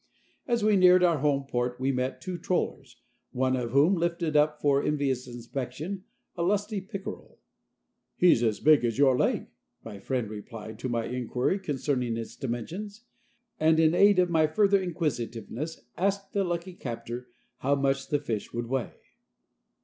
As 0.47 0.63
we 0.63 0.77
neared 0.77 1.03
our 1.03 1.19
home 1.19 1.43
port 1.47 1.79
we 1.79 1.91
met 1.91 2.21
two 2.21 2.39
trollers, 2.39 2.99
one 3.33 3.55
of 3.55 3.69
whom 3.69 3.93
lifted 3.93 4.35
up 4.35 4.59
for 4.59 4.83
envious 4.83 5.27
inspection 5.27 6.05
a 6.35 6.41
lusty 6.41 6.81
pickerel. 6.81 7.37
"He's 8.17 8.41
as 8.41 8.59
big 8.59 8.83
as 8.83 8.97
your 8.97 9.15
leg," 9.15 9.45
my 9.85 9.99
friend 9.99 10.27
replied 10.27 10.79
to 10.79 10.89
my 10.89 11.05
inquiry 11.05 11.59
concerning 11.59 12.17
its 12.17 12.35
dimensions, 12.35 13.03
and 13.59 13.79
in 13.79 13.93
aid 13.93 14.17
of 14.17 14.31
my 14.31 14.47
further 14.47 14.81
inquisitiveness 14.81 15.79
asked 15.95 16.33
the 16.33 16.43
lucky 16.43 16.73
captor 16.73 17.27
how 17.57 17.75
much 17.75 18.07
the 18.07 18.17
fish 18.17 18.51
would 18.51 18.65
weigh. 18.65 18.95